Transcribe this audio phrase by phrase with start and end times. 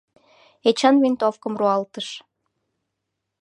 [0.69, 2.07] —Эчан винтовкым руалтыш.